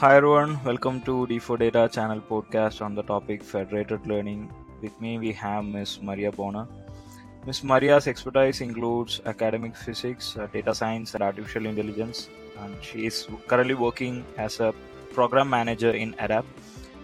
[0.00, 4.48] Hi everyone, welcome to D4 Data channel podcast on the topic federated learning.
[4.80, 5.98] With me we have Ms.
[6.00, 6.68] Maria Boerner.
[7.46, 7.64] Ms.
[7.64, 12.28] Maria's expertise includes academic physics, uh, data science, and artificial intelligence,
[12.60, 14.72] and she is currently working as a
[15.12, 16.44] program manager in ADAP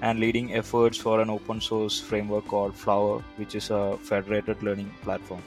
[0.01, 4.93] and leading efforts for an open source framework called Flower, which is a federated learning
[5.03, 5.43] platform.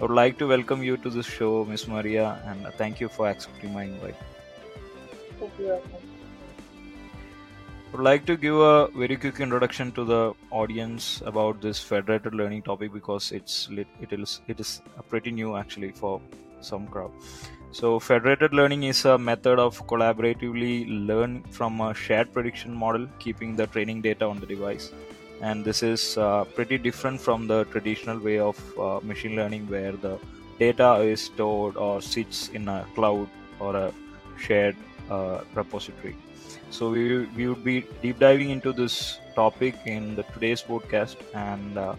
[0.00, 1.86] I would like to welcome you to this show, Ms.
[1.86, 4.16] Maria, and thank you for accepting my invite.
[5.38, 5.80] Thank you.
[7.92, 12.62] Would like to give a very quick introduction to the audience about this federated learning
[12.62, 16.22] topic because it's it is it is pretty new actually for
[16.62, 17.12] some crowd.
[17.70, 23.56] So federated learning is a method of collaboratively learn from a shared prediction model, keeping
[23.56, 24.90] the training data on the device.
[25.42, 29.92] And this is uh, pretty different from the traditional way of uh, machine learning, where
[29.92, 30.18] the
[30.58, 33.28] data is stored or sits in a cloud
[33.60, 33.92] or a
[34.38, 34.76] shared
[35.10, 36.16] uh, repository.
[36.70, 41.78] So we, we would be deep diving into this topic in the today's podcast, and
[41.78, 41.96] uh,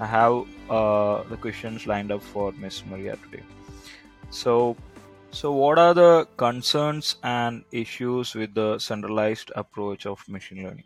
[0.00, 3.44] I have uh, the questions lined up for Miss Maria today.
[4.30, 4.76] So,
[5.30, 10.84] so what are the concerns and issues with the centralized approach of machine learning?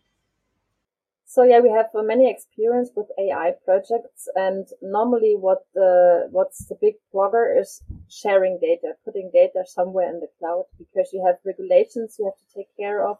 [1.32, 6.66] So yeah, we have uh, many experience with AI projects, and normally what the what's
[6.66, 11.36] the big blogger is sharing data, putting data somewhere in the cloud, because you have
[11.44, 13.18] regulations you have to take care of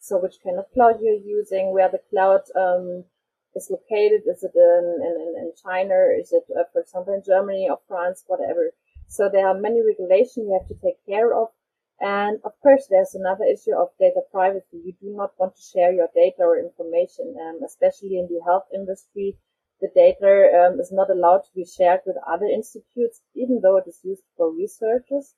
[0.00, 3.04] so which kind of cloud you're using, where the cloud um,
[3.54, 4.22] is located.
[4.26, 5.94] Is it in, in, in China?
[6.18, 8.70] Is it, uh, for example, in Germany or France, whatever?
[9.08, 11.48] So there are many regulations you have to take care of.
[12.00, 14.80] And of course, there's another issue of data privacy.
[14.84, 18.68] You do not want to share your data or information, um, especially in the health
[18.74, 19.36] industry.
[19.80, 23.84] The data um, is not allowed to be shared with other institutes, even though it
[23.86, 25.34] is used for researchers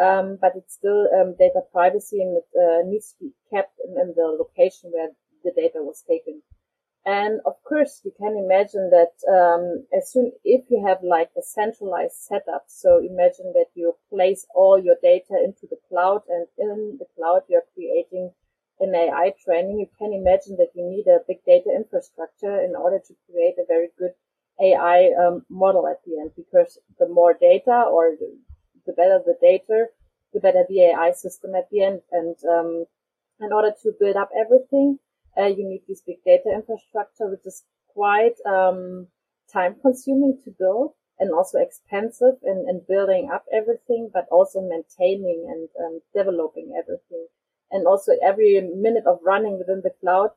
[0.00, 4.00] um, but it's still um, data privacy and it uh, needs to be kept in,
[4.00, 5.10] in, the location where
[5.44, 6.42] the data was taken.
[7.06, 11.42] And of course, you can imagine that um, as soon if you have like a
[11.42, 16.98] centralized setup, so imagine that you place all your data into the cloud, and in
[16.98, 18.32] the cloud you're creating
[18.80, 19.78] an AI training.
[19.80, 23.66] You can imagine that you need a big data infrastructure in order to create a
[23.66, 24.12] very good
[24.60, 28.12] AI um, model at the end, because the more data or
[28.86, 29.86] the better the data,
[30.34, 32.02] the better the AI system at the end.
[32.12, 32.84] And um,
[33.40, 34.98] in order to build up everything,
[35.38, 39.06] uh, you need this big data infrastructure, which is quite um,
[39.52, 45.46] time consuming to build and also expensive in, in building up everything, but also maintaining
[45.48, 47.26] and um, developing everything.
[47.70, 50.30] And also every minute of running within the cloud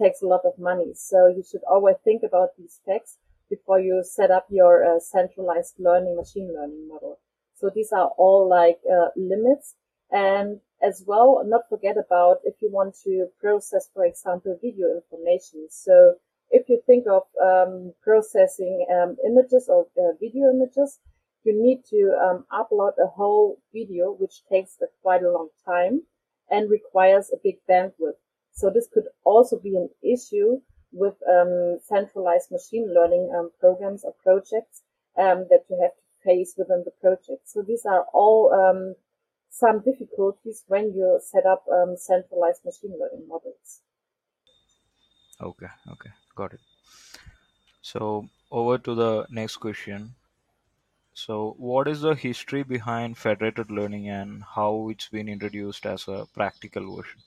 [0.00, 0.92] takes a lot of money.
[0.94, 3.18] So you should always think about these facts
[3.50, 7.18] before you set up your uh, centralized learning machine learning model.
[7.54, 9.74] So these are all like uh, limits.
[10.10, 15.66] And as well, not forget about if you want to process, for example, video information.
[15.70, 16.14] So
[16.50, 20.98] if you think of um, processing um, images or uh, video images,
[21.44, 26.02] you need to um, upload a whole video, which takes a, quite a long time
[26.50, 28.18] and requires a big bandwidth.
[28.52, 30.60] So this could also be an issue
[30.92, 34.82] with um, centralized machine learning um, programs or projects
[35.18, 37.48] um, that you have to face within the project.
[37.48, 38.52] So these are all
[39.58, 43.82] some difficulties when you set up um, centralized machine learning models.
[45.40, 46.60] Okay, okay, got it.
[47.82, 50.14] So over to the next question.
[51.12, 56.26] So what is the history behind federated learning and how it's been introduced as a
[56.32, 57.20] practical version?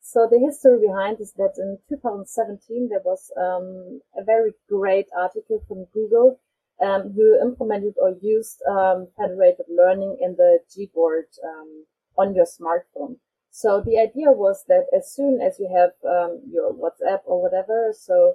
[0.00, 5.62] So the history behind is that in 2017 there was um, a very great article
[5.68, 6.40] from Google
[6.82, 11.84] um, who implemented or used um, federated learning in the Gboard um,
[12.16, 13.16] on your smartphone.
[13.50, 17.92] So the idea was that as soon as you have um, your WhatsApp or whatever,
[17.96, 18.34] so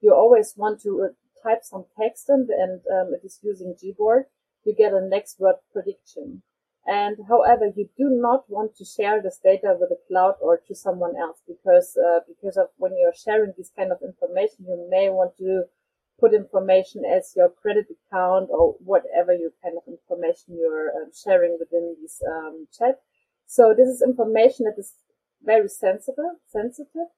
[0.00, 4.24] you always want to uh, type some text in and um, it is using Gboard,
[4.64, 6.42] you get a next word prediction.
[6.86, 10.74] And however, you do not want to share this data with the cloud or to
[10.74, 15.08] someone else because uh, because of when you're sharing this kind of information, you may
[15.08, 15.64] want to
[16.18, 21.56] put information as your credit account or whatever you kind of information you're um, sharing
[21.58, 23.00] within this um, chat.
[23.46, 24.94] So this is information that is
[25.44, 27.08] very sensitive, sensitive,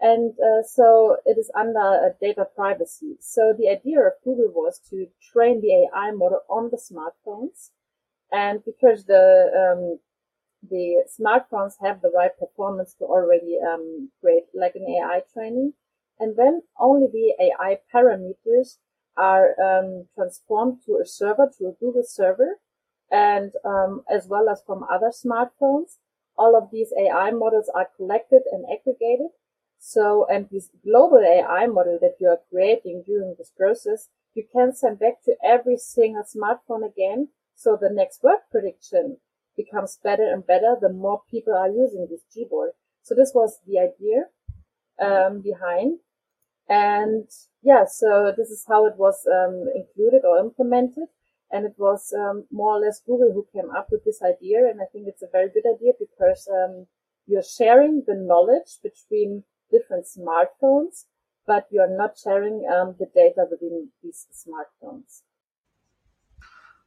[0.00, 3.16] and uh, so it is under uh, data privacy.
[3.20, 7.70] So the idea of Google was to train the AI model on the smartphones,
[8.30, 9.98] and because the um,
[10.68, 15.72] the smartphones have the right performance to already um, create like an AI training,
[16.20, 18.78] and then only the AI parameters
[19.16, 22.58] are um, transformed to a server, to a Google server,
[23.10, 25.98] and um, as well as from other smartphones.
[26.36, 29.30] all of these AI models are collected and aggregated.
[29.80, 34.72] So, and this global AI model that you are creating during this process, you can
[34.74, 37.28] send back to every single smartphone again.
[37.56, 39.18] So the next word prediction
[39.56, 42.70] becomes better and better the more people are using this Gboard.
[43.02, 44.26] So this was the idea
[45.00, 45.98] um, behind.
[46.68, 47.28] And
[47.62, 51.08] yeah, so this is how it was um, included or implemented.
[51.50, 54.68] And it was um, more or less Google who came up with this idea.
[54.68, 56.86] And I think it's a very good idea because um,
[57.26, 61.06] you're sharing the knowledge between different smartphones,
[61.46, 65.22] but you're not sharing um, the data within these smartphones.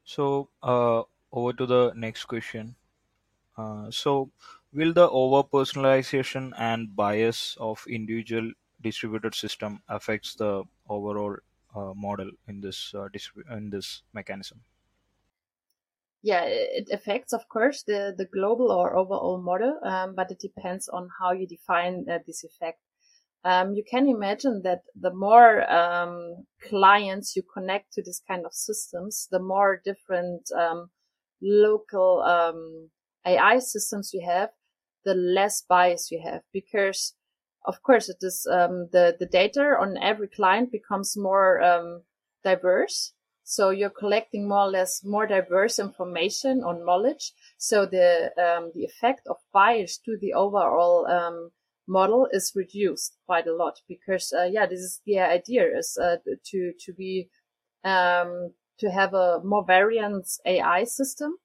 [0.03, 2.75] So, uh, over to the next question.
[3.57, 4.31] Uh, so,
[4.73, 11.35] will the over personalization and bias of individual distributed system affects the overall
[11.75, 13.07] uh, model in this uh,
[13.55, 14.61] in this mechanism?
[16.23, 20.87] Yeah, it affects, of course, the the global or overall model, um, but it depends
[20.89, 22.79] on how you define uh, this effect.
[23.43, 28.53] Um, you can imagine that the more um, clients you connect to this kind of
[28.53, 30.91] systems, the more different um,
[31.41, 32.91] local um,
[33.25, 34.49] AI systems you have,
[35.05, 37.15] the less bias you have because
[37.65, 42.03] of course it is um, the the data on every client becomes more um,
[42.43, 43.13] diverse
[43.43, 48.83] so you're collecting more or less more diverse information or knowledge so the um, the
[48.83, 51.51] effect of bias to the overall um,
[51.87, 56.17] model is reduced quite a lot because uh, yeah this is the idea is uh,
[56.45, 57.29] to to be
[57.83, 61.37] um, to have a more variant AI system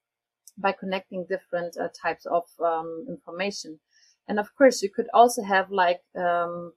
[0.57, 3.79] by connecting different uh, types of um, information.
[4.27, 6.73] And of course, you could also have like um,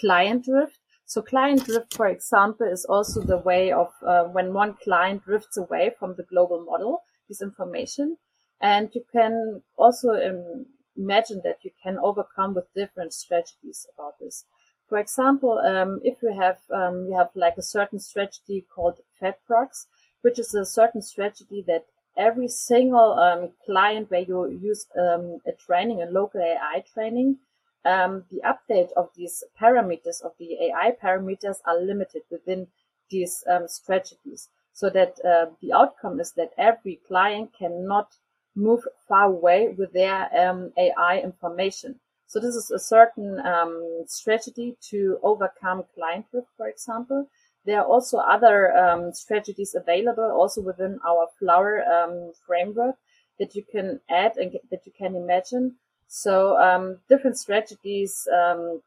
[0.00, 0.78] client drift.
[1.06, 5.56] So client drift, for example, is also the way of uh, when one client drifts
[5.56, 8.16] away from the global model, this information.
[8.60, 10.66] And you can also um,
[10.96, 14.44] imagine that you can overcome with different strategies about this.
[14.88, 19.86] For example, um, if you have um, you have like a certain strategy called FedProx,
[20.22, 21.86] which is a certain strategy that
[22.16, 27.38] every single um, client where you use um, a training, a local AI training,
[27.84, 32.66] um, the update of these parameters of the AI parameters are limited within
[33.10, 38.14] these um, strategies so that uh, the outcome is that every client cannot
[38.56, 42.00] move far away with their um, AI information.
[42.26, 47.28] So this is a certain um, strategy to overcome client drift, for example.
[47.66, 52.96] There are also other um, strategies available also within our Flower um, framework
[53.38, 55.76] that you can add and get, that you can imagine.
[56.08, 58.82] So um, different strategies um,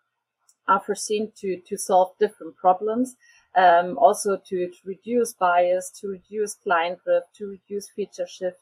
[0.67, 3.15] are foreseen to, to solve different problems.
[3.55, 8.59] Um, also to, to reduce bias, to reduce client drift, to reduce feature shift,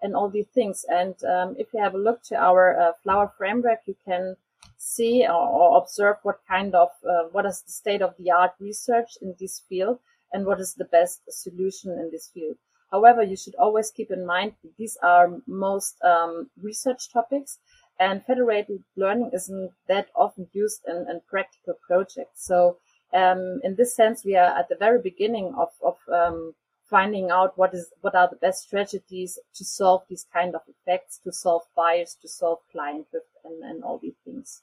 [0.00, 0.86] and all these things.
[0.88, 4.36] And um, if you have a look to our uh, Flower framework, you can
[4.76, 9.10] see or, observe what kind of uh, what is the state of the art research
[9.22, 9.98] in this field
[10.32, 12.56] and what is the best solution in this field.
[12.90, 17.58] However, you should always keep in mind that these are most um, research topics
[18.00, 22.46] and federated learning isn't that often used in, in practical projects.
[22.46, 22.78] So
[23.12, 26.54] um, in this sense, we are at the very beginning of, of um,
[26.90, 31.20] finding out what is what are the best strategies to solve these kind of effects,
[31.24, 34.62] to solve bias, to solve client drift, and, and all these things.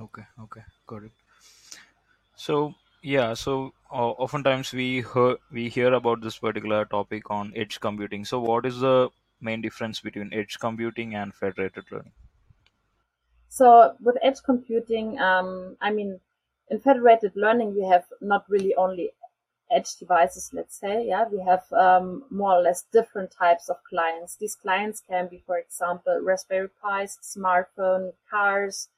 [0.00, 1.12] Okay, okay, got it.
[2.36, 7.80] So yeah, so uh, oftentimes we hear we hear about this particular topic on edge
[7.80, 8.24] computing.
[8.24, 9.08] So what is the
[9.40, 12.12] main difference between edge computing and federated learning?
[13.48, 16.20] So with edge computing, um, I mean,
[16.70, 19.10] in federated learning, we have not really only
[19.70, 21.06] edge devices, let's say.
[21.06, 24.36] Yeah, we have um, more or less different types of clients.
[24.36, 28.88] These clients can be, for example, Raspberry Pis, smartphone, cars,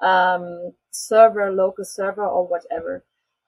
[0.00, 3.04] um, server, local server, or whatever.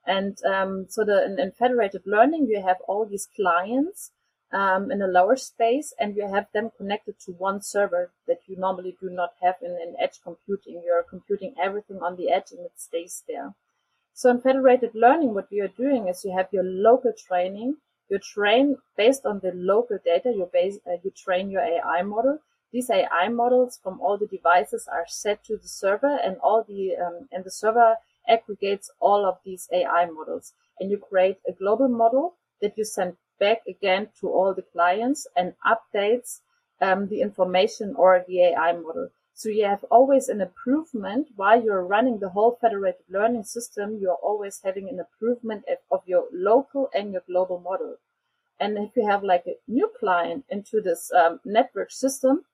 [0.06, 4.10] And um, so the in, in, federated learning, you have all these clients
[4.52, 8.56] um, in a lower space, and you have them connected to one server that you
[8.56, 10.82] normally do not have in, in edge computing.
[10.84, 13.54] You're computing everything on the edge, and it stays there.
[14.14, 17.76] So in federated learning, what we are doing is you have your local training.
[18.08, 20.32] You train based on the local data.
[20.32, 22.38] You base, uh, you train your AI model.
[22.72, 26.96] These AI models from all the devices are set to the server, and all the
[26.96, 27.96] um, and the server
[28.28, 30.52] aggregates all of these AI models.
[30.78, 35.26] And you create a global model that you send back again to all the clients
[35.36, 36.40] and updates
[36.80, 39.10] um, the information or the AI model.
[39.34, 43.98] So you have always an improvement while you're running the whole federated learning system.
[44.00, 47.96] You're always having an improvement of your local and your global model.
[48.60, 52.44] And if you have like a new client into this um, network system,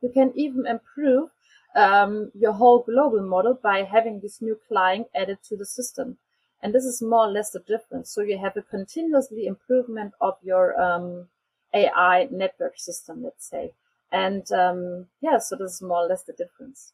[0.00, 1.30] You can even improve
[1.74, 6.18] um, your whole global model by having this new client added to the system.
[6.62, 8.10] And this is more or less the difference.
[8.10, 11.28] So you have a continuously improvement of your um,
[11.74, 13.72] AI network system, let's say.
[14.12, 16.92] And um, yeah, so this is more or less the difference.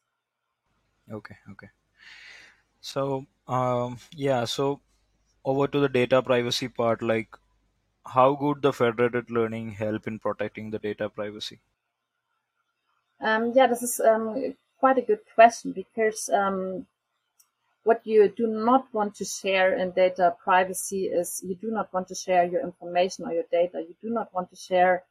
[1.09, 1.69] Okay, okay.
[2.81, 4.81] So um, yeah, so
[5.45, 7.35] over to the data privacy part, like
[8.05, 11.61] how would the federated learning help in protecting the data privacy?
[13.19, 16.85] Um, yeah, this is um, quite a good question because um,
[17.83, 22.07] what you do not want to share in data privacy is you do not want
[22.09, 23.81] to share your information or your data.
[23.81, 25.03] You do not want to share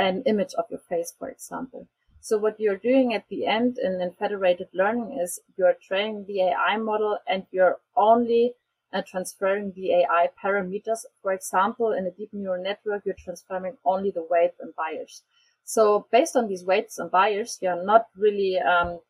[0.00, 1.86] an image of your face, for example.
[2.20, 6.42] So what you're doing at the end in, in federated learning is you're training the
[6.42, 8.54] AI model and you're only
[8.92, 11.04] uh, transferring the AI parameters.
[11.22, 15.22] For example, in a deep neural network, you're transferring only the weights and bias.
[15.64, 19.00] So based on these weights and bias, you're not really um,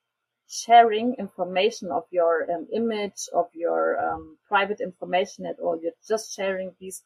[0.48, 5.80] sharing information of your um, image, of your um, private information at all.
[5.82, 7.02] You're just sharing these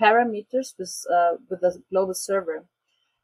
[0.00, 2.64] parameters with uh, with the global server.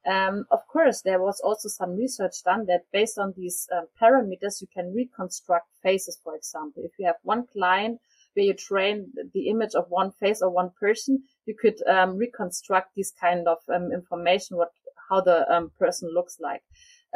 [0.06, 4.60] Um, of course, there was also some research done that based on these um, parameters,
[4.60, 6.18] you can reconstruct faces.
[6.22, 8.00] For example, if you have one client
[8.34, 12.90] where you train the image of one face or one person, you could um, reconstruct
[12.96, 14.72] this kind of um, information, what
[15.08, 16.62] how the um, person looks like.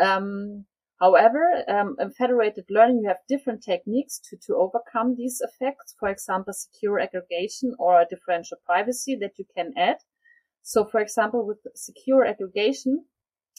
[0.01, 0.65] Um,
[1.01, 5.95] However, um, in federated learning, you have different techniques to, to overcome these effects.
[5.99, 9.99] For example, secure aggregation or differential privacy that you can add.
[10.69, 13.07] So, for example, with secure aggregation,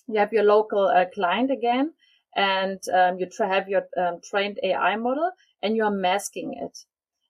[0.07, 1.93] you have your local uh, client again,
[2.35, 5.31] and um, you have your um, trained AI model,
[5.63, 6.77] and you are masking it.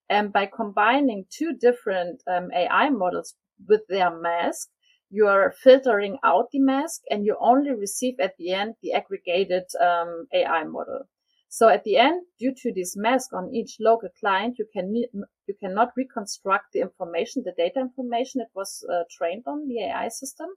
[0.10, 3.36] And by combining two different um, AI models
[3.70, 4.68] with their mask,
[5.10, 10.28] you're filtering out the mask and you only receive at the end the aggregated um,
[10.34, 11.08] AI model.
[11.52, 15.56] So at the end, due to this mask on each local client, you can you
[15.60, 20.48] cannot reconstruct the information, the data information that was uh, trained on the AI system.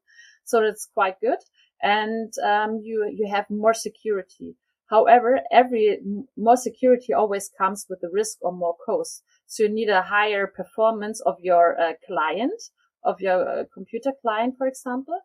[0.44, 1.38] So it's quite good,
[1.80, 4.56] and um, you you have more security.
[4.90, 6.00] However, every
[6.36, 9.22] more security always comes with a risk or more cost.
[9.46, 12.60] So you need a higher performance of your uh, client
[13.04, 15.18] of your uh, computer client, for example.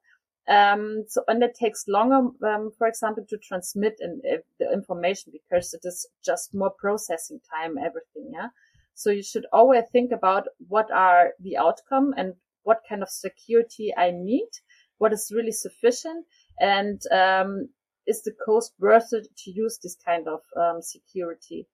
[0.48, 5.34] Um, so, and it takes longer, um, for example, to transmit in, uh, the information
[5.34, 8.32] because it is just more processing time, everything.
[8.32, 8.48] Yeah.
[8.94, 13.94] So you should always think about what are the outcome and what kind of security
[13.96, 14.50] I need,
[14.98, 16.26] what is really sufficient,
[16.60, 17.70] and um,
[18.08, 21.68] is the cost worth it to use this kind of um, security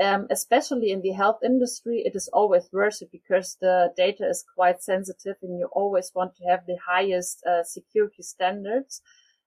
[0.00, 4.82] um, especially in the health industry, it is always it because the data is quite
[4.82, 9.02] sensitive and you always want to have the highest uh, security standards.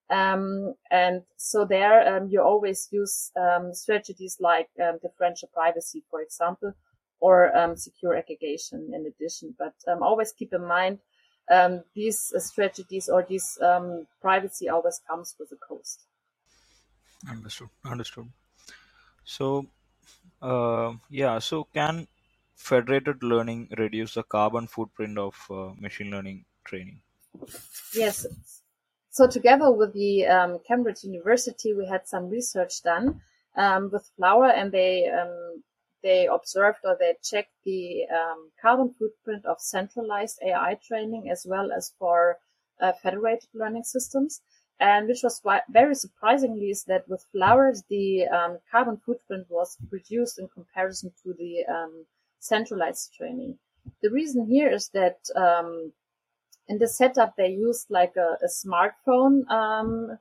[0.09, 6.21] Um, and so there, um, you always use um, strategies like um, differential privacy, for
[6.21, 6.73] example,
[7.21, 9.55] or um, secure aggregation in addition.
[9.57, 10.99] But always keep in mind
[11.95, 13.57] these uh, strategies or this
[14.21, 16.03] privacy always comes with a cost.
[17.29, 17.69] Understood.
[17.85, 18.27] Understood.
[19.23, 19.67] So
[20.41, 22.07] uh, yeah, so can
[22.55, 27.01] federated learning reduce the carbon footprint of uh, machine learning training?
[27.93, 28.25] Yes.
[29.09, 33.21] So together with the um, Cambridge University, we had some research done
[33.55, 35.63] um, with Flower, and they um,
[36.01, 41.71] they observed or they checked the um, carbon footprint of centralized AI training as well
[41.71, 42.39] as for
[42.79, 44.41] uh, federated learning systems.
[44.81, 50.39] And which was very surprisingly is that with flowers, the um, carbon footprint was reduced
[50.39, 52.05] in comparison to the um,
[52.39, 53.59] centralized training.
[54.01, 55.93] The reason here is that um,
[56.67, 60.17] in the setup they used like a, a smartphone um,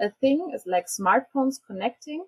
[0.00, 2.24] a thing, it's like smartphones connecting.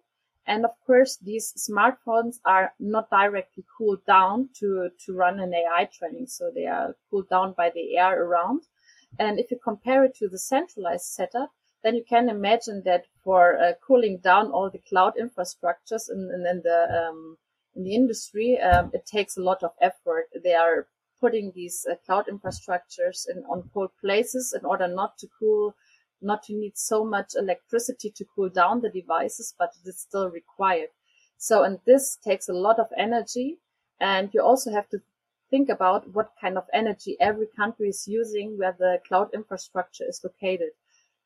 [0.46, 5.88] And of course, these smartphones are not directly cooled down to, to run an AI
[5.92, 6.28] training.
[6.28, 8.62] So they are cooled down by the air around.
[9.18, 11.50] And if you compare it to the centralized setup,
[11.82, 16.46] then you can imagine that for uh, cooling down all the cloud infrastructures in, in,
[16.46, 17.36] in the um,
[17.74, 20.26] in the industry, um, it takes a lot of effort.
[20.44, 20.86] They are
[21.20, 25.74] putting these uh, cloud infrastructures in on cold places in order not to cool,
[26.20, 30.28] not to need so much electricity to cool down the devices, but it is still
[30.30, 30.90] required.
[31.38, 33.58] So, and this takes a lot of energy,
[34.00, 35.00] and you also have to
[35.50, 40.20] think about what kind of energy every country is using where the cloud infrastructure is
[40.22, 40.70] located.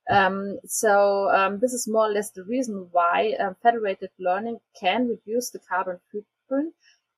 [0.08, 5.08] Um, so um, this is more or less the reason why um, federated learning can
[5.08, 6.74] reduce the carbon footprint.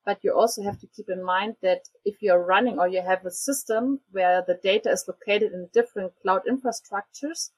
[0.07, 3.27] But you also have to keep in mind that if you're running or you have
[3.27, 7.51] a system where the data is located in different cloud infrastructures,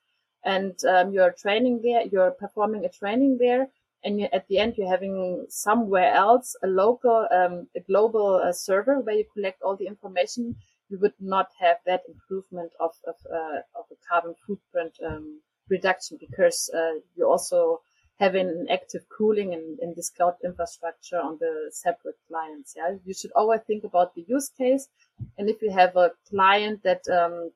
[0.44, 3.68] and um, you're training there, you're performing a training there,
[4.02, 8.52] and you, at the end you're having somewhere else a local, um, a global uh,
[8.52, 10.56] server where you collect all the information,
[10.90, 16.18] you would not have that improvement of of, uh, of a carbon footprint um, reduction
[16.20, 17.80] because uh, you also
[18.18, 22.74] having an active cooling in, in this cloud infrastructure on the separate clients.
[22.76, 24.88] Yeah, you should always think about the use case,
[25.38, 27.50] and if you have a client that um,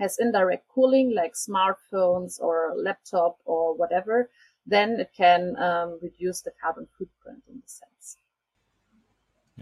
[0.00, 4.30] has indirect cooling like smartphones or laptop or whatever,
[4.66, 7.99] then it can um, reduce the carbon footprint in the sense.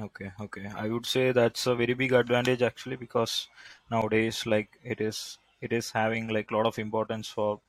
[0.01, 0.67] Okay, okay.
[0.67, 3.49] I would say that's a very big advantage actually because
[3.91, 7.61] nowadays like it is it is having like a lot of importance for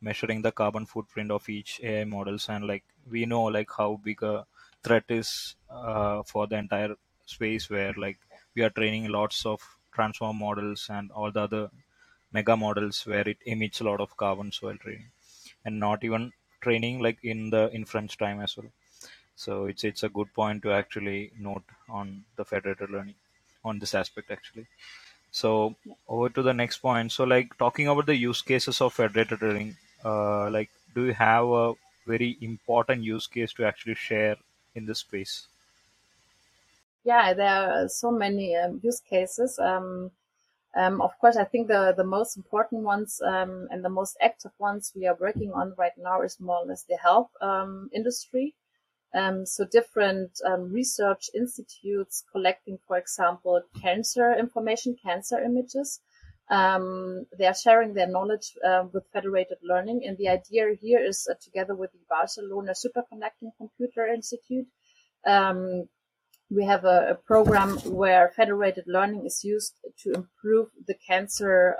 [0.00, 2.48] measuring the carbon footprint of each AI models.
[2.50, 4.46] And like we know like how big a
[4.84, 6.96] threat is uh, for the entire
[7.26, 8.18] space where like
[8.54, 9.60] we are training lots of
[9.92, 11.70] transform models and all the other
[12.32, 15.10] mega models where it emits a lot of carbons while training.
[15.64, 18.70] And not even training like in the inference time as well
[19.40, 23.14] so it's it's a good point to actually note on the federated learning
[23.64, 24.66] on this aspect actually.
[25.30, 25.76] So
[26.08, 27.12] over to the next point.
[27.12, 31.46] So like talking about the use cases of federated learning uh, like do you have
[31.46, 31.72] a
[32.06, 34.36] very important use case to actually share
[34.74, 35.46] in this space?
[37.04, 39.58] Yeah there are so many um, use cases.
[39.58, 40.10] Um,
[40.76, 44.52] um, of course, I think the, the most important ones um, and the most active
[44.58, 48.54] ones we are working on right now is more or less the health um, industry.
[49.14, 56.00] Um, so different um, research institutes collecting, for example, cancer information, cancer images.
[56.48, 60.02] Um, they are sharing their knowledge uh, with federated learning.
[60.06, 64.66] And the idea here is uh, together with the Barcelona Superconducting Computer Institute,
[66.50, 71.76] we have a, a, program where federated learning is used to improve the cancer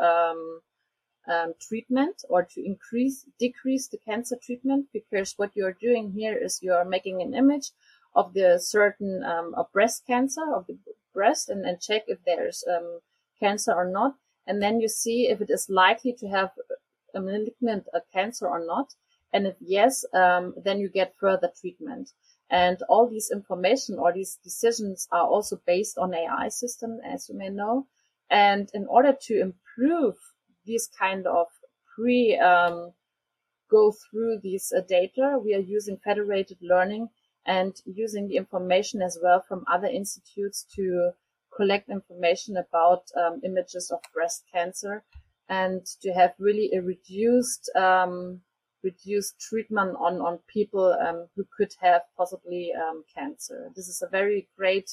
[1.29, 6.63] um, treatment or to increase decrease the cancer treatment because what you're doing here is
[6.63, 7.71] you're making an image
[8.15, 10.77] of the certain um, of breast cancer of the
[11.13, 13.01] breast and, and check if there's um,
[13.39, 14.15] cancer or not.
[14.47, 16.51] And then you see if it is likely to have
[17.15, 18.95] a malignant a cancer or not.
[19.33, 22.11] And if yes um, then you get further treatment.
[22.51, 27.37] And all these information or these decisions are also based on AI system, as you
[27.37, 27.87] may know.
[28.29, 30.17] And in order to improve
[30.65, 31.47] these kind of
[31.95, 32.93] pre, um,
[33.71, 37.09] go through these uh, data, we are using federated learning
[37.47, 41.13] and using the information as well from other institutes to
[41.57, 45.03] collect information about um, images of breast cancer
[45.49, 48.41] and to have really a reduced um,
[48.83, 53.71] reduce treatment on, on people um, who could have possibly um, cancer.
[53.77, 54.91] This is a very great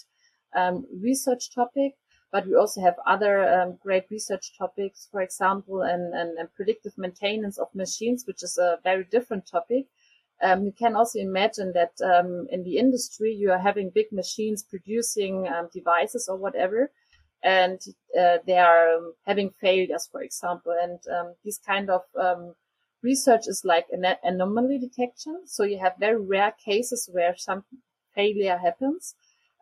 [0.56, 1.94] um, research topic,
[2.32, 6.98] but we also have other um, great research topics, for example, and, and, and, predictive
[6.98, 9.86] maintenance of machines, which is a very different topic.
[10.42, 14.64] Um, you can also imagine that um, in the industry, you are having big machines
[14.64, 16.92] producing devices or whatever,
[17.44, 17.80] and
[18.20, 21.00] uh, they are having failures, for example, and
[21.44, 22.02] these kind of
[23.04, 25.42] research is like an anomaly detection.
[25.46, 27.64] So you have very rare cases where some
[28.16, 29.16] failure happens.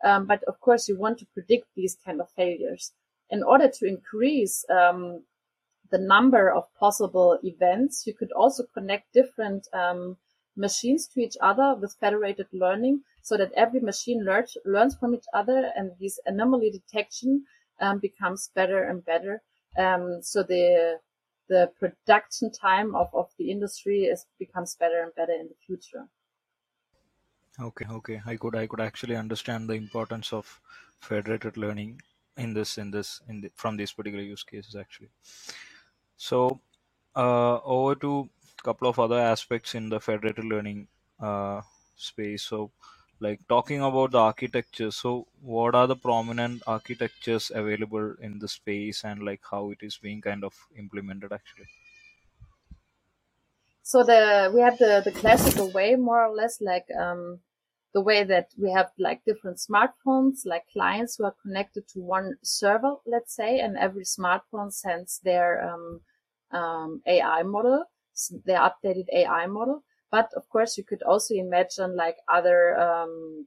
[0.04, 2.92] Um, but of course, you want to predict these kind of failures.
[3.30, 5.24] In order to increase um,
[5.90, 10.16] the number of possible events, you could also connect different um,
[10.56, 15.26] machines to each other with federated learning so that every machine learns, learns from each
[15.34, 17.44] other and this anomaly detection
[17.80, 19.42] um, becomes better and better.
[19.76, 20.98] Um, so the
[21.48, 26.08] the production time of, of the industry is becomes better and better in the future.
[27.60, 28.22] Okay, okay.
[28.26, 30.60] I could I could actually understand the importance of
[31.00, 32.00] federated learning
[32.36, 35.10] in this in this in the, from these particular use cases actually.
[36.18, 36.60] So
[37.16, 40.88] uh, over to a couple of other aspects in the federated learning
[41.20, 41.62] uh,
[41.96, 42.42] space.
[42.44, 42.70] So
[43.20, 49.04] like talking about the architecture so what are the prominent architectures available in the space
[49.04, 51.66] and like how it is being kind of implemented actually
[53.90, 57.38] so the we have the the classical way more or less like um
[57.94, 62.28] the way that we have like different smartphones like clients who are connected to one
[62.42, 66.00] server let's say and every smartphone sends their um,
[66.58, 67.84] um, ai model
[68.44, 73.46] their updated ai model but of course, you could also imagine like other um,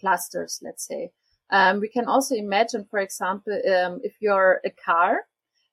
[0.00, 1.10] clusters, let's say.
[1.50, 5.26] Um, we can also imagine, for example, um, if you're a car,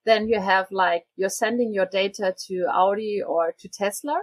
[0.05, 4.21] then you have like, you're sending your data to Audi or to Tesla.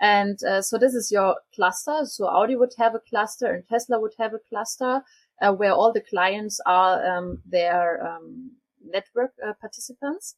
[0.00, 2.04] And uh, so this is your cluster.
[2.04, 5.02] So Audi would have a cluster and Tesla would have a cluster
[5.42, 8.52] uh, where all the clients are um, their um,
[8.82, 10.36] network uh, participants.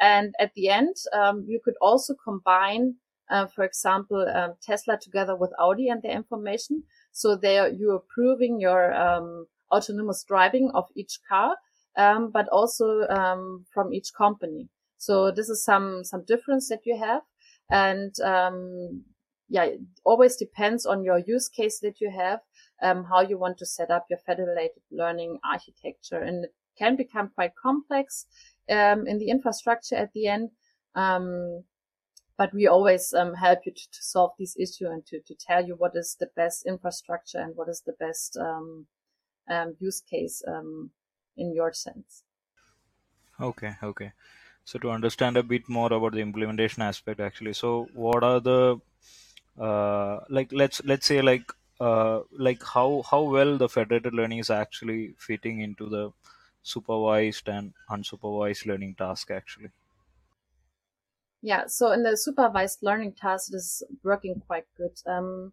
[0.00, 2.96] And at the end, um, you could also combine,
[3.30, 6.82] uh, for example, um, Tesla together with Audi and their information.
[7.12, 11.56] So there you're proving your um, autonomous driving of each car,
[11.96, 14.68] um, but also um, from each company.
[14.98, 17.22] So this is some some difference that you have,
[17.70, 19.04] and um,
[19.48, 22.40] yeah, it always depends on your use case that you have,
[22.80, 27.52] how you want to set up your federated learning architecture, and it can become quite
[27.60, 28.26] complex
[28.70, 30.50] um, in the infrastructure at the end.
[30.94, 31.64] Um,
[32.36, 35.64] but we always um, help you to, to, solve this issue and to, to tell
[35.64, 38.86] you what is the best infrastructure and what is the best um,
[39.50, 40.90] um, use case um,
[41.36, 42.24] in your sense.
[43.40, 44.12] Okay, okay.
[44.64, 48.80] So to understand a bit more about the implementation aspect, actually, so what are the
[49.58, 54.50] uh, like let's let's say like uh, like how how well the federated learning is
[54.50, 56.12] actually fitting into the
[56.62, 59.70] supervised and unsupervised learning task actually
[61.42, 65.52] yeah so in the supervised learning task it is working quite good um,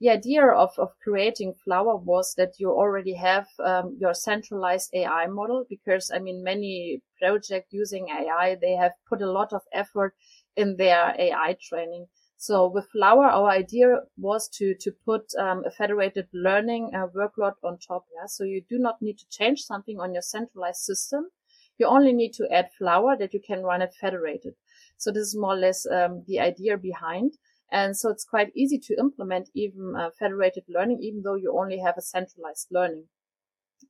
[0.00, 5.26] the idea of, of creating flower was that you already have um, your centralized ai
[5.26, 10.14] model because i mean many projects using ai they have put a lot of effort
[10.56, 12.06] in their ai training
[12.38, 17.54] so with Flower, our idea was to to put um, a federated learning uh, workload
[17.64, 18.04] on top.
[18.14, 21.30] Yeah, so you do not need to change something on your centralized system.
[21.78, 24.54] You only need to add Flower that you can run it federated.
[24.98, 27.38] So this is more or less um, the idea behind.
[27.70, 31.80] And so it's quite easy to implement even uh, federated learning, even though you only
[31.80, 33.06] have a centralized learning.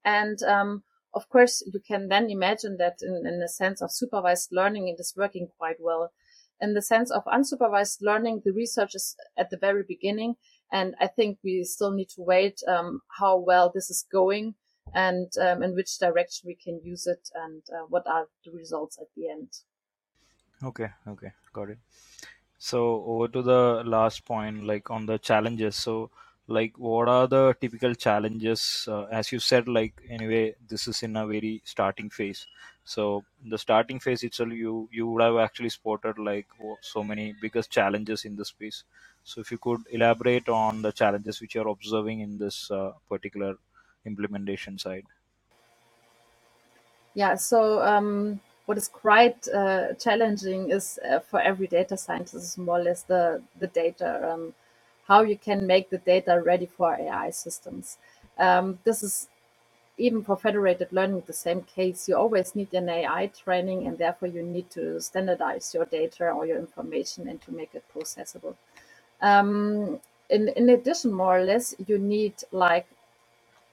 [0.04, 0.82] And um,
[1.14, 4.98] of course, you can then imagine that in, in the sense of supervised learning, it
[4.98, 6.10] is working quite well
[6.60, 10.36] in the sense of unsupervised learning, the research is at the very beginning.
[10.72, 14.54] And I think we still need to wait um, how well this is going
[14.94, 18.98] and um, in which direction we can use it and uh, what are the results
[19.00, 19.48] at the end.
[20.62, 21.78] Okay, okay, got it.
[22.58, 25.76] So over to the last point, like on the challenges.
[25.76, 26.10] So
[26.48, 31.16] like what are the typical challenges uh, as you said like anyway this is in
[31.16, 32.46] a very starting phase.
[32.84, 36.46] So the starting phase itself you you would have actually spotted like
[36.82, 38.84] so many biggest challenges in the space.
[39.24, 43.56] So if you could elaborate on the challenges which you're observing in this uh, particular
[44.04, 45.06] implementation side.
[47.14, 52.58] Yeah so um, what is quite uh, challenging is uh, for every data scientist is
[52.58, 54.54] more or less the the data um,
[55.08, 57.98] how you can make the data ready for AI systems.
[58.38, 59.28] Um, this is
[59.98, 62.08] even for federated learning the same case.
[62.08, 66.46] You always need an AI training, and therefore you need to standardize your data or
[66.46, 68.56] your information and to make it processable.
[69.22, 70.00] Um,
[70.30, 72.86] in, in addition, more or less, you need like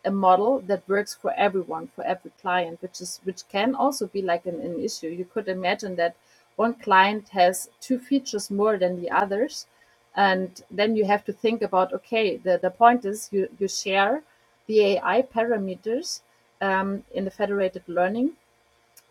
[0.06, 4.22] a model that works for everyone, for every client, which is which can also be
[4.22, 5.08] like an, an issue.
[5.10, 6.16] You could imagine that
[6.58, 9.68] one client has two features more than the others,
[10.16, 14.24] and then you have to think about okay the, the point is you, you share
[14.68, 16.22] the ai parameters
[16.62, 18.32] um, in the federated learning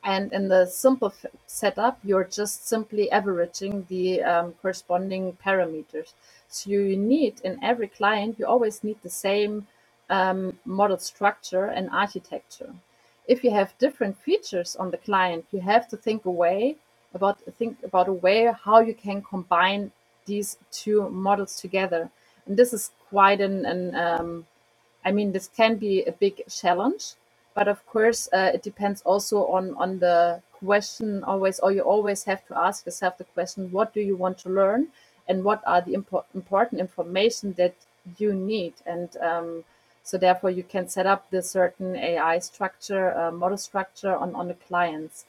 [0.05, 1.15] and in the simple
[1.47, 6.15] setup you're just simply averaging the um, corresponding parameters
[6.49, 9.67] so you need in every client you always need the same
[10.17, 12.73] um, model structure and architecture
[13.27, 16.77] if you have different features on the client you have to think away
[17.15, 19.91] about think about a way how you can combine
[20.27, 22.11] these two models together.
[22.47, 24.47] And this is quite an, an um,
[25.05, 27.15] I mean, this can be a big challenge,
[27.55, 32.25] but of course, uh, it depends also on on the question always, or you always
[32.25, 34.89] have to ask yourself the question: What do you want to learn,
[35.29, 37.75] and what are the impo- important information that
[38.19, 38.75] you need?
[38.87, 39.65] And um,
[40.05, 44.49] so, therefore, you can set up the certain AI structure, uh, model structure on on
[44.49, 45.25] the clients.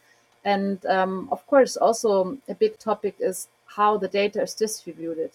[0.45, 5.31] And um, of course, also a big topic is how the data is distributed.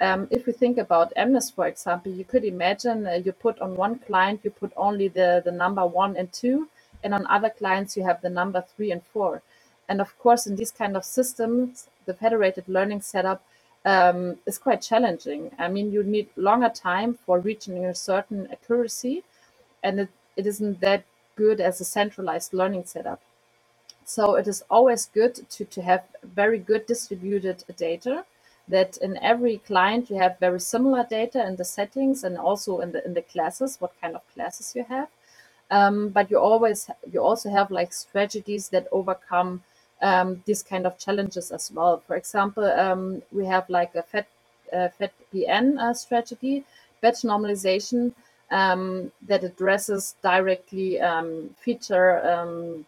[0.00, 3.76] Um, if we think about MNIST, for example, you could imagine uh, you put on
[3.76, 6.68] one client, you put only the, the number one and two,
[7.04, 9.42] and on other clients, you have the number three and four.
[9.88, 13.42] And of course, in these kind of systems, the federated learning setup
[13.84, 15.50] um, is quite challenging.
[15.58, 19.24] I mean, you need longer time for reaching a certain accuracy,
[19.82, 21.04] and it, it isn't that
[21.36, 23.20] good as a centralized learning setup.
[24.04, 28.24] So it is always good to, to have very good distributed data
[28.68, 32.92] that in every client you have very similar data in the settings and also in
[32.92, 35.08] the in the classes, what kind of classes you have.
[35.70, 39.62] Um, but you always you also have like strategies that overcome
[40.02, 42.02] um, these kind of challenges as well.
[42.06, 44.26] For example, um, we have like a FED
[44.72, 46.64] uh, FedBN uh, strategy,
[47.00, 48.12] batch normalization
[48.50, 52.86] um, that addresses directly um, feature um,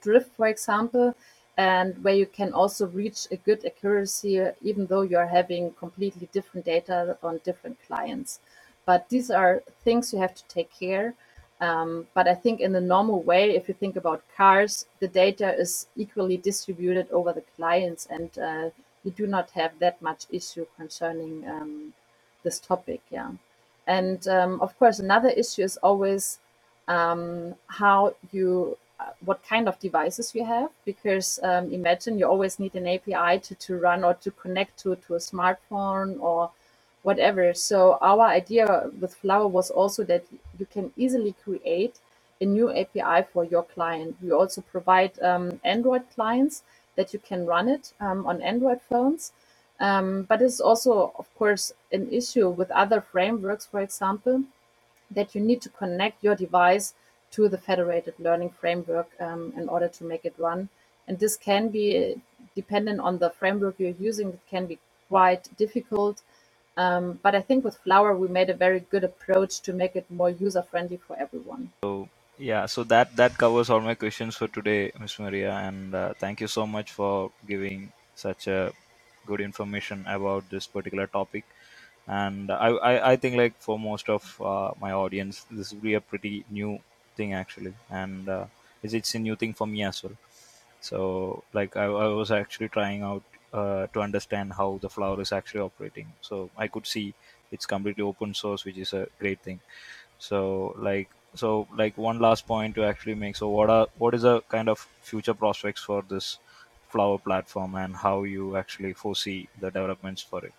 [0.00, 1.14] drift, for example,
[1.56, 6.64] and where you can also reach a good accuracy even though you're having completely different
[6.66, 8.40] data on different clients.
[8.84, 11.14] But these are things you have to take care.
[11.60, 15.54] Um, but I think in the normal way, if you think about cars, the data
[15.54, 18.70] is equally distributed over the clients, and uh,
[19.04, 21.94] you do not have that much issue concerning um,
[22.42, 23.00] this topic.
[23.10, 23.30] Yeah,
[23.86, 26.38] and um, of course, another issue is always
[26.88, 32.58] um, how you uh, what kind of devices you have because um, imagine you always
[32.58, 36.50] need an API to, to run or to connect to, to a smartphone or
[37.06, 37.54] whatever.
[37.54, 40.24] So our idea with Flower was also that
[40.58, 42.00] you can easily create
[42.40, 44.16] a new API for your client.
[44.20, 46.64] We also provide um, Android clients
[46.96, 49.32] that you can run it um, on Android phones.
[49.78, 54.42] Um, but it's also, of course, an issue with other frameworks, for example,
[55.10, 56.94] that you need to connect your device
[57.30, 60.68] to the federated learning framework um, in order to make it run.
[61.06, 62.16] And this can be
[62.56, 66.22] dependent on the framework you're using, it can be quite difficult.
[66.76, 70.10] Um, but I think with Flower, we made a very good approach to make it
[70.10, 71.72] more user friendly for everyone.
[71.82, 72.08] So
[72.38, 75.18] yeah, so that that covers all my questions for today, Ms.
[75.18, 78.72] Maria, and uh, thank you so much for giving such a
[79.26, 81.44] good information about this particular topic.
[82.06, 85.94] And I, I, I think like for most of uh, my audience, this will be
[85.94, 86.78] a pretty new
[87.16, 88.44] thing actually, and uh,
[88.82, 90.12] it's, it's a new thing for me as well.
[90.80, 95.32] So like I, I was actually trying out uh, to understand how the flower is
[95.32, 96.12] actually operating.
[96.20, 97.14] So I could see
[97.52, 99.60] it's completely open source, which is a great thing.
[100.18, 103.36] So like so like one last point to actually make.
[103.36, 106.38] So what are what is the kind of future prospects for this
[106.88, 110.54] flower platform and how you actually foresee the developments for it?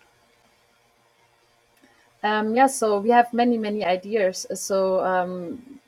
[2.22, 4.46] Um, yeah, so we have many, many ideas.
[4.54, 5.80] So um,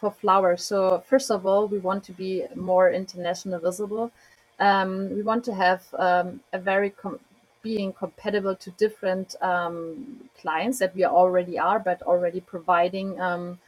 [0.00, 4.12] for Flower, so first of all, we want to be more international visible.
[4.58, 7.20] Um, we want to have um, a very com-
[7.62, 13.58] being compatible to different um, clients that we already are, but already providing um,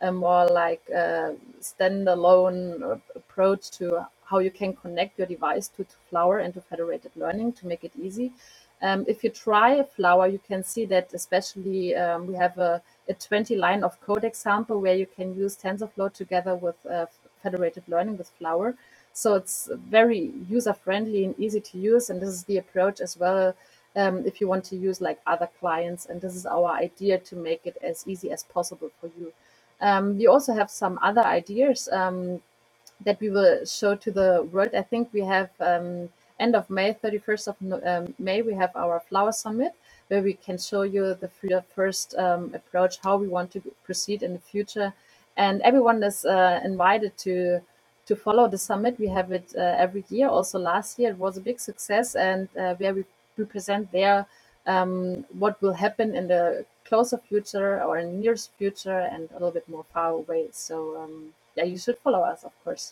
[0.00, 5.94] a more like uh, standalone approach to how you can connect your device to, to
[6.10, 8.32] Flower and to federated learning to make it easy.
[8.82, 13.14] Um, if you try Flower, you can see that especially um, we have a, a
[13.14, 17.06] 20 line of code example where you can use TensorFlow together with uh,
[17.42, 18.74] federated learning with Flower.
[19.14, 22.10] So it's very user friendly and easy to use.
[22.10, 23.54] And this is the approach as well
[23.96, 26.06] um, if you want to use like other clients.
[26.06, 29.32] And this is our idea to make it as easy as possible for you.
[29.80, 32.42] Um, we also have some other ideas um,
[33.04, 34.74] that we will show to the world.
[34.74, 36.08] I think we have um,
[36.40, 39.74] end of May, 31st of um, May, we have our Flower Summit
[40.08, 41.30] where we can show you the
[41.74, 44.92] first um, approach, how we want to proceed in the future.
[45.36, 47.60] And everyone is uh, invited to
[48.06, 48.98] to follow the summit.
[48.98, 50.28] We have it uh, every year.
[50.28, 53.04] Also last year it was a big success, and uh, where we,
[53.46, 54.26] present there
[54.66, 59.50] um, what will happen in the closer future or in nearest future and a little
[59.50, 60.48] bit more far away.
[60.52, 62.82] So um, yeah, you should follow us, of course.